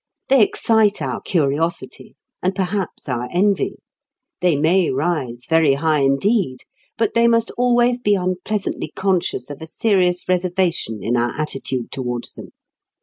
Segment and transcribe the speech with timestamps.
[0.29, 3.75] They excite our curiosity, and perhaps our envy.
[4.39, 6.61] They may rise very high indeed,
[6.97, 12.31] but they must always be unpleasantly conscious of a serious reservation in our attitude towards
[12.33, 12.47] them.